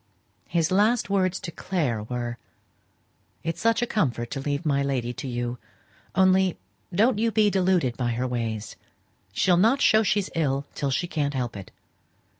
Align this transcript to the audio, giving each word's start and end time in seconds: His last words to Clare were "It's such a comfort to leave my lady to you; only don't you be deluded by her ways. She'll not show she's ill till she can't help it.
His 0.47 0.71
last 0.71 1.11
words 1.11 1.39
to 1.41 1.51
Clare 1.51 2.01
were 2.01 2.39
"It's 3.43 3.61
such 3.61 3.83
a 3.83 3.85
comfort 3.85 4.31
to 4.31 4.39
leave 4.39 4.65
my 4.65 4.81
lady 4.81 5.13
to 5.13 5.27
you; 5.27 5.59
only 6.15 6.57
don't 6.91 7.19
you 7.19 7.29
be 7.31 7.51
deluded 7.51 7.97
by 7.97 8.13
her 8.13 8.25
ways. 8.25 8.77
She'll 9.31 9.57
not 9.57 9.79
show 9.79 10.01
she's 10.01 10.31
ill 10.33 10.65
till 10.73 10.89
she 10.89 11.05
can't 11.05 11.35
help 11.35 11.55
it. 11.55 11.69